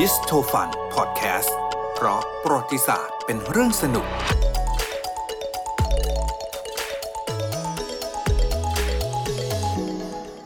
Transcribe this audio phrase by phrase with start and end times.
[0.00, 1.56] ดิสโทฟันพอดแคสต์
[1.94, 4.06] เพราะประวัติศาสตร์เป็นเรื่องสนุก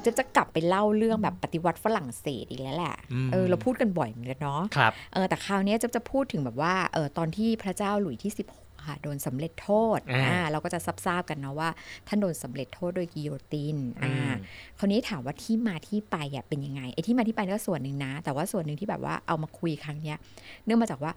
[0.04, 11.70] จะจะกลับไปเล่าเรื่องแบบปฏิวัติฝรั่งเศสอีกแล้วแหละอืม เออเราพูดกันบ่อยเหมือนกันเนาะครับ เออแต่คราวเนี้ยจะจะพูดถึงแบบว่าเออตอนที่พระเจ้าหลุยที่16 ค่ะโดนสำเร็จโทษอ่าอ่าเราก็จะทราบๆกันเนาะว่า
[12.08, 14.34] ท่านโดนสำเร็จโทษโดยกิโยตินอ่าอืม
[14.78, 20.16] คราวนี้ถามว่าที่มาที่ไปอะเป็นยังไงไอ้ที่มาที่ไปก็ส่วนหนึ่งนะ แต่ว่าส่วนหนึ่งที่แบบว่าเอามาคุยครั้งเนี้ย
[20.64, 21.12] เนื่องมาจากว่า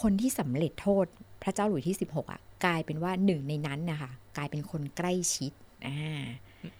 [0.00, 1.04] คนที่สำเร็จโทษ
[1.42, 5.52] พระเจ้าหลุยที่ 16อะกลายเป็นว่าหนึ่งในนั้นนะคะกลายเป็นคนใกล้ชิด
[5.86, 6.24] อ่า
[6.62, 6.72] อืม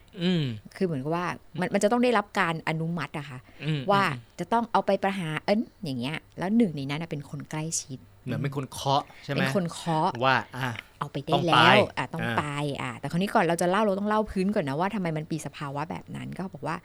[0.77, 1.27] คือเหมือนกับว่า
[1.61, 4.03] มันมันจะต้องได้รับการอนุมัติอะค่ะอืมว่า
[4.41, 12.45] จะต้องเอาไปประหารเอิ้นอย่างเงี้ย แล้วหนึ่งในนั้นนะเป็นคนใกล้ชิดเหมือนเป็นคนเคาะใช่ไหมเป็นคนเคาะว่าอะเอาไปได้ต้องไปแล้วอะต้องอ่าไป
[12.83, 16.77] อะแต่คราวนี้ก่อนเราจะเล่าเราต้องเล่าพื้นก่อนนะว่าทำไมมันปีสภาวะแบบนั้นก็บอกว่า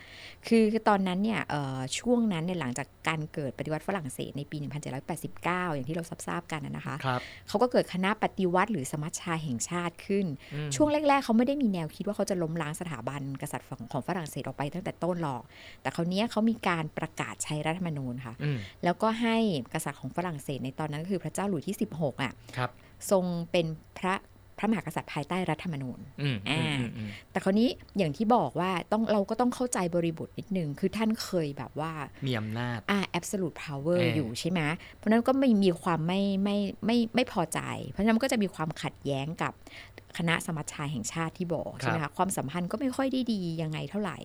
[0.48, 15.44] คือคือตอนนั้นเนี่ยเอ่อช่วงนั้นเนี่ยหลังจากการเกิดปฏิวัติฝรั่งเศสในปี 1789 อย่างที่เราทราบๆกันนะนะคะครับเขาก็เกิดคณะปฏิวัติหรือสมัชชาแห่งชาติขึ้นอืมช่วงแรก ๆ เขาไม่ได้มีแนวคิดว่าเขาจะล้มล้างสถาบันกษัตริย์ของฝรั่งเศสออกไปตั้งแต่ต้นหรอก
[15.82, 19.38] แต่คราวเนี้ยเขามีการประกาศใช้รัฐธรรมนูญค่ะอืมแล้วก็ให้
[19.74, 22.70] กษัตริย์ของฝรั่งเศสในตอนนั้นก็คือพระเจ้าหลุยที่ 16อะครับ
[23.12, 23.66] ทรงเป็น
[24.00, 24.16] พระ
[24.60, 31.92] พระมหากษัตริย์ภายใต้รัฐธรรมนูญอืมอืมอ่าอืมอืมแต่คราวนี้อย่างที่บอกว่าต้องเราก็ต้องเข้าใจบริบทนิดนึง คือท่านเคยแบบว่า
[32.28, 34.62] มีอำนาจ อ่า absolute power เออออยู่ใช่ไหม
[34.96, 39.54] เพราะฉะนั้นก็ไม่มีความไม่ไม่ไม่ไม่พอใจ เพราะฉะนั้นมันก็จะมีความขัดแย้งกับ
[40.18, 44.18] คณะสมัชชาแห่งชาติที่บอกใช่ไหมคะความสัมพันธ์ก็ไม่ค่อยได้ดียังไงเท่าไหร่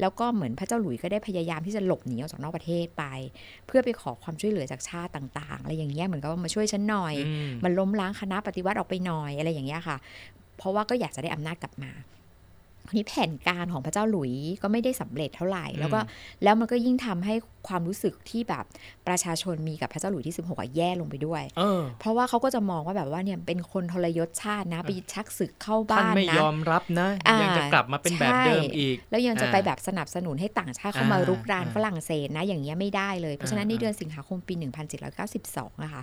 [0.00, 3.04] แล้วก็เหมือนพระเจ้าหลุยส์ก็ได้พยายามที่จะหลบหนีออกจากนอกประเทศไป
[3.66, 9.96] เพื่อไปขอความช่วยเหลือจากชาติต่างๆอะไรอย่างเงี้ยเหมือนกับว่ามาช่วยฉันหน่อยอืมมันล้มล้างคณะปฏิวัติออกไปหน่อยอะไรอย่างเงี้ยค่ะ
[10.58, 11.90] เพราะว่าก็อยากจะได้อำนาจกลับมา
[12.88, 16.00] ทีนี้แผนการของพระเจ้าหลุยส์ก็ไม่ได้สำเร็จเท่าไหร่ แล้วก็
[16.42, 17.34] แล้วมันก็ยิ่งทำให้
[17.68, 18.64] ความรู้สึกที่แบบ
[19.08, 34.54] ประชาชนมีกับพระเจ้าหลุยส์ที่ 16อะแย่ลงไปด้วยเออเพราะว่าเขาก็จะมองว่าแบบว่าเนี่ยเป็นคนทรยศชาตินะไปชักศึกเข้าท่านบ้านไม่นะยอมรับนะอ่ายัยังจะกลับมาเป็นแบบเดิมอีก แล้วยังจะอ่าไปแบบสนับสนุนให้ต่างชาติเข้ามาอ่ารุกรานอ่าฝรั่งเศสนะอย่างเงี้ยไม่ได้เลย เพราะฉะนั้นในอ่าเดือนสิงหาคมปี
[35.18, 36.02] 1792นะคะ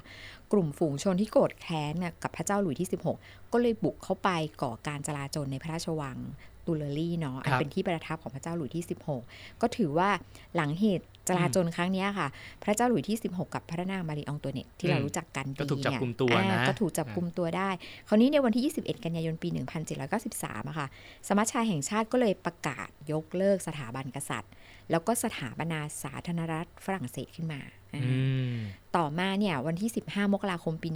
[0.52, 4.30] กลุ่มฝูงชนที่โกรธแค้นน่ะกับพระเจ้าหลุยที่ 16 ก็เลยบุกเข้าไป
[4.62, 6.18] ก่อการจลาจลในพระราชวัง
[6.68, 8.84] ตูเลอรี่เนาะอันเป็นที่ประทับของพระเจ้าหลุยที่
[9.22, 10.10] 16 ก็ถือว่า
[10.56, 12.28] หลังเหตุจลาจลครั้งเนี้ยค่ะ
[12.64, 17.70] พระเจ้าหลุยที่ 16 กับพระนางมารีอองตัวเนตที่เรารู้จักกันดีก็ถูกจับเนี่ยกุมตัวอ่านะก็ถูกจับกุมตัวได้
[18.08, 19.48] คราวนี้ในวันที่ 21 กันยายนปี
[20.10, 20.88] 1793อะค่ะ
[21.28, 24.52] สมัชชาแห่งชาติก็เลยประกาศยกเลิกสถาบันกษัตริย์
[24.92, 27.85] แล้วก็สถาปนาสาธารณรัฐฝรั่งเศสขึ้นมาอ่าอืม
[28.98, 30.90] ต่อมาเนี่ยวันที่ 15 มกราคมปี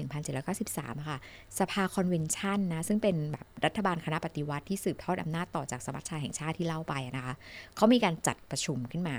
[0.46, 1.20] 1793อะค่ะ
[1.60, 7.34] สภาคอนเวนชันนะ ซึ่งเป็นแบบรัฐบาลคณะปฏิวัติที่สืบทอดอำนาจต่อจากสมัชชาแห่งชาติที่เล่าไปอะนะคะ
[7.76, 9.16] เขามีการจัดประชุมขึ้นมา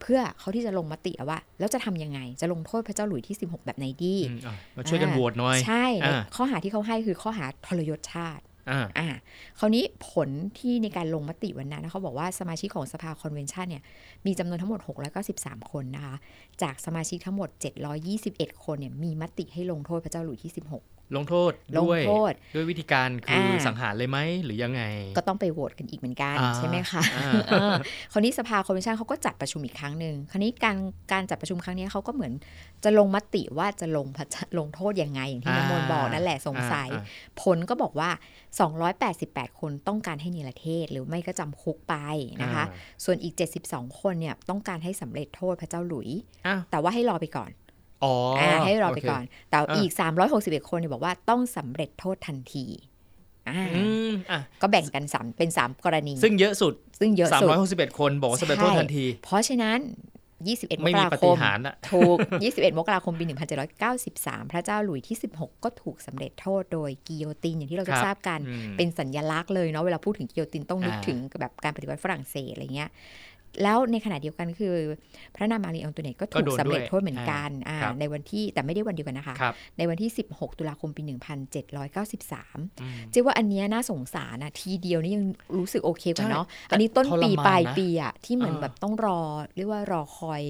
[0.00, 9.08] เพื่อเขาที่จะลงมติอะว่า แล้วจะทำยังไงจะลงโทษพระเจ้าหลุยที่ 16 แบบไหนดีอืมอะมาช่วยกันโหวตหน่อย ใช่อ่าข้อหาที่เขาให้คือข้อหาทรยศชาติ อ่า
[9.58, 13.82] คราวนี้ผลที่ในการลงมติวันนั้นเขาบอกว่าสมาชิกของสภาคอนเวนชันเนี่ย
[14.26, 14.80] มีจำนวนทั้งหมด
[15.26, 16.16] 693 คนนะคะ
[16.62, 17.48] จากสมาชิกทั้งหมด
[18.06, 24.82] 721 คนเนี่ยมีมติให้ลงโทษพระเจ้าหลุยที่ 16 ลงโทษลงด้วยโทษด้วยวิธีการคืออาสังหารเลยไหมหรือยังไง
[25.16, 27.74] ก็ต้องไปโหวตกันอีกเหมือนกันอ่าใช่ไหมคะอ่าเออ
[28.12, 30.76] คราวนี้สภาคอนเวนชันเขาก็จัดประชุมอีกครั้งหนึ่งคราวนี้การ
[31.12, 32.32] การจัดประชุมครั้งนี้เขาก็เหมือน
[32.84, 37.04] จะลงมติว่าจะลงพระเจ้าลงโทษยังไงอย่างที่น้ำมนต์บอกนั่นแหละสงสัยอ่า
[37.42, 38.10] ผลก็บอกว่า
[38.84, 41.94] 288 คนต้องการให้นิรเทศหรือไม่ก็จำคุกไป
[42.42, 43.34] นะคะอ่าส่วนอีก
[43.66, 46.08] 72 คนเนี่ยต้องการให้สำเร็จโทษพระเจ้าหลุย
[46.46, 47.69] อะแต่ว่าให้รอไปก่อนอ๋ออ่า
[48.66, 49.90] ให้รอไปโเคก่อน แต่อ่าอีก
[50.30, 52.66] 361 คนเนี่ยบอกว่าต้องสำเร็จโทษทันที
[53.48, 57.48] อ่าอืมอะก็แบ่งกันสามเป็น 3 กรณี ซึ่งเยอะสุด ซึ่งเยอะสุด
[57.92, 59.80] 361 คนบอกว่าสำเร็จโทษทันที เพราะฉะนั้น
[60.40, 62.16] 21มไม่กมีราปคฏิมหารย์อะถูก
[62.48, 63.24] 21 มกราคมปี
[63.88, 72.90] 1793 พระเจ้าหลุยที่ 16 ก็ถูกสำเร็จโทษโดยกิโยตินอย่างที่เราคจะรับทราบกันอืมเป็นสัญลักษณ์เลยเนาะเวลาพูดถึงกิโยตินต้องนึกอ่าถึงแบบการปฏิวัติฝรั่งเศสอะไรเงี้ย
[73.62, 74.74] แล้วในขณะเดียวกันคือ
[75.34, 85.24] พระนางมารีอองตุเนตก็ถูกสำเร็จโทษเหมือนกันอ่าครับในวันที่แต่ไม่ได้วันเดียวกันนะคะครับในวันที่ 16 ตุลาคมปี 1793อืมเจ๊ว่าอันเนี้ยน่าสงสารนะทีเดียวนี่ยัง
[85.58, 89.20] รู้สึกโอเคกว่าใช่เนาะแต่อันนี้ต้นปีทรมานนะปลายปีอะที่เหมือนเออแบบต้องรอ
[89.56, 90.42] เรียกว่ารอคอย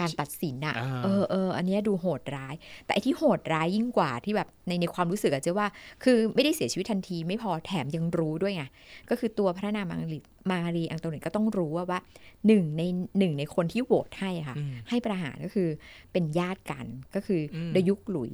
[0.00, 2.54] การตัดสินอะอ่าเออเอออันเนี้ยดูโหดร้าย
[2.84, 5.68] แต่ไอที่โหดร้ายยิ่งกว่าที่แบบในในความรู้สึกอะเจ๊ว่า
[6.04, 8.64] คือไม่ได้เสียชีวิตทันทีไม่พอแถมยังรู้ด้วยไง
[9.10, 10.20] ก็คือตัวพระนางมารี
[10.50, 12.00] มารีอ็องตัวแน็ตก็ต้องรู้ว่าว่า
[12.46, 12.82] หนึ่งใน
[13.18, 15.68] หนึ่งในคนที่โหวตให้อะค่ะอืมให้ประหารก็คือ
[16.12, 18.32] เป็นญาติกันก็คืออมดยุคหลุยส์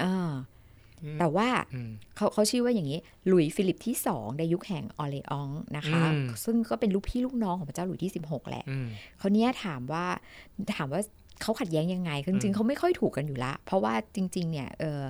[0.00, 0.30] เออ
[1.02, 2.98] อมแต่ว่าอืมเขาเขาชื่อว่าอย่างนี้
[3.28, 8.86] หลุยส์ฟิลิปที่สองดยุคแห่งออร์เลอ็องนะคะอืมซึ่งก็เป็นลูกพี่ลูกน้องของพระเจ้าหลุยส์ที่ 16 แหละอืม
[9.18, 10.04] เขาวเนี้ยถามว่า
[10.76, 11.00] ถามว่า
[11.42, 15.00] เขาขัดแย้งยังไงคือจริงๆเขาไม่ค่อยถูกกันอยู่ละ เพราะว่าจริง ๆ เนี่ยเออ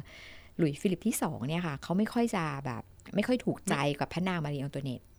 [0.56, 2.82] หลุยส์ฟิลิปที่สองเนี่ยค่ะเขาไม่ค่อยจะแบบ
[3.14, 5.09] ไม่ค่อยถูกใจกับพระนางมารีอองโตเนตอ่าอ่า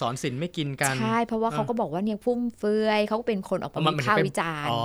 [0.00, 4.80] สอนศิลป์ไม่กินกันใช่เพราะว่าเขาก็บอกว่าเนี่ยฟุ่มเฟือยเขาก็เป็นคนออกมามันวิมันพากเป็นษ์วิจารณ์อ๋อ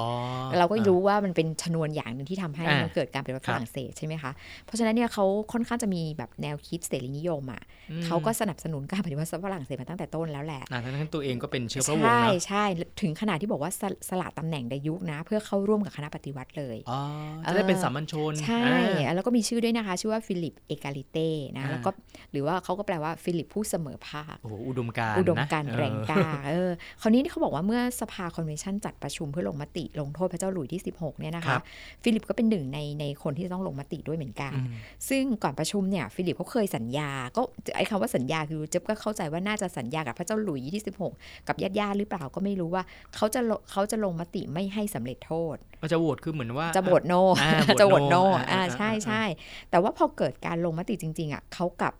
[0.59, 4.31] เราก็รู้ว่ามันเป็นชนวนอย่างหนึ่งที่ทำให้อ่ามัมันเกิดการเป็นรัฐครัฝบรั่งเศสใช่ไหมคะ
[4.65, 7.61] เพราะฉะนั้นเนี่ยเขาค่อนข้างจะมีแบบแนวคิดเสรีนิยมอะ
[7.91, 12.63] อืมเขาก็สนับสนุนการปฏิวัติฝรั่งเศสมาตั้งแต่ต้นแล้วแหละอ่าทั้งนั้นตัวเองก็เป็นเชื้อพระวงศ์ใช่นะใช่
[13.01, 16.99] ถึงขนาดที่บอกว่าสสละตำแหน่งในยุคนะ เพื่อเข้าร่วมกับคณะปฏิวัติเลยอ๋อ
[17.43, 18.61] จะได้เป็นสามัญชนใช่
[19.05, 21.89] อ่าแล้วก็มีชื่อด้วยนะคะ ชื่อว่าฟิลิปเอกาลิเต้นะอ่าแล้วก็
[22.31, 26.71] หรือว่าเขาก็แปลว่าฟิลิปผู้เสมอภาคโอ้โหอุดมการณ์อุดมนะการณ์เออแรงกล้าเออ
[27.01, 31.61] คราวนี้เขาบอกว่าเมื่อสภาคอนเวนชั่นจัดประชุมเพื่อลงมติลงโทษพระเจ้าหลุยที่ 16เนี่ยนะครัคะบ
[32.03, 34.67] ฟิลิปก็เป็นหนึ่งในในคนที่จะต้องลงมติด้วยเหมือนกันอืม
[35.09, 37.41] ซึ่งก่อนประชุมเนี่ยฟิลิปเขาเคยสัญญา ก็
[37.75, 40.83] ไอ้คำว่าสัญญาคือเจ๊บก็เข้าใจว่าน่าจะสัญญากับพระเจ้าหลุยที่
[41.13, 42.83] 16 กับญาติญาติๆหรือเปล่าก็ไม่รู้ว่า
[43.15, 49.23] เขาจะลเขาจะลงมติไม่ให้สำเร็จโทษก็จะโหวตคือเหมือนว่าจะโหวตโนอ่าจะโหวตโนโหวต no อ่าอ่าใช่อ่าใช่
[49.69, 51.93] แต่ว่าพอเกิดการลงมติจริงๆอะเขากลับ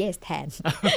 [0.00, 0.46] yes แทน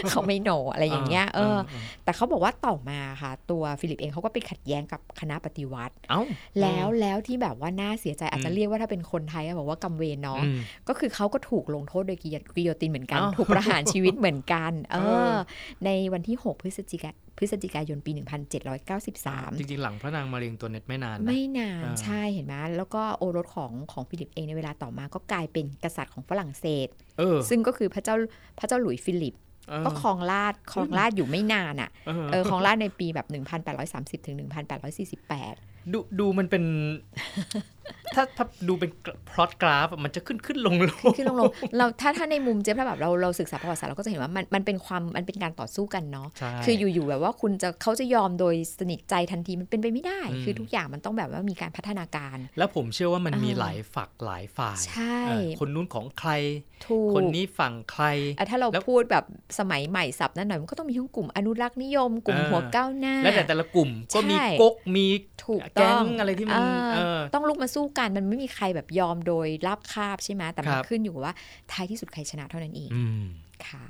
[0.10, 1.58] เขาไม่ no อะไรอย่างเงี้ยเออ
[2.04, 6.22] แต่เขาบอกว่าต่อมาค่ะ ตัวฟิลิปเองเขาก็ไปขัดแย้งกับคณะปฏิวัติเอ้า
[6.62, 10.58] แล้วแล้วที่แบบว่าน่าเสียใจอาจจะเรียกว่าถ้าเป็นคนไทยอะบอกว่ากรรมเวรเนาะอืม
[10.88, 14.98] ก็คือเขาก็ถูกลงโทษโดยกิโยกิโยตินเหมือนกันอ้าวถูกประหารชีวิตเหมือนกัน เอเอ
[15.30, 15.38] ออ
[15.86, 26.88] ในวันที่ 6 พฤศจิกาพฤศจิกายนปี 1793 จริงๆ หลังพระนางมารีอังตัวเน็ตไม่นานนะไม่นานอ่าใช่เห็นไหมแล้วก็โอรสของของฟิลิปเองในเวลาต่อมาก็กลายเป็นกษัตริย์ของฝรั่งเศส
[27.20, 28.16] เออซึ่งก็คือพระเจ้า
[28.60, 29.36] พระเจ้าหลุยส์ฟิลิป
[29.70, 33.28] เออก็ครองราชย์ครองราชย์อยู่ไม่นานอะเออเออครองราชย์ในปีแบบ
[33.72, 36.64] 1830ถึง1848 ดูดูมันเป็น
[38.16, 38.92] ถ้าถ้าดูเป็น
[39.30, 56.32] พล็อตกราฟมันจะขึ้นขึ้นลงลงขึ้นลงลงเราถ้าถ้าในมุมเจ๊ถ้าแบบเราเราศึกษาประวัติศาสตร์เราก็จะเห็นว่ามันมันเป็นความมันเป็นการต่อสู้กันเนาะใช่คืออยู่ๆแบบว่าคุณจะเขาจะยอมโดยสนิทใจทันทีมันเป็นไปไม่ได้อืมคือทุกอย่างมันต้องแบบว่ามีการพัฒนาการ แล้วผมเชื่อว่ามันมีอ่าหลายฝักหลายฝ่ายใช่เออคนนู้นของใคร
[56.88, 58.06] ถูกคนนี้ฝั่งใคร
[58.38, 59.26] อะถ้าเราแล้วพูดแบบ
[59.60, 65.06] สมัยใหม่สับนั่นหน่อยมันก็ต้องมีทั้งกลุ่มอนุรักษ์นิยม กลุ่มเออหัวก้าวหน้าและแต่แต่ละกลุ่มก็มีใช่ก๊กมี
[65.46, 71.36] ถูกแก๊ต้องงอะไรที่มันเออเออต้องลุกมาสู้กันมันไม่มีใครแบบยอมโดยรับคาบใช่ไหมแต่มันครับขึ้นอยู่กับว่า
[71.72, 73.24] ท้ายที่สุดใครชนะเท่านั้นเองอืม
[73.68, 73.86] ค่ะ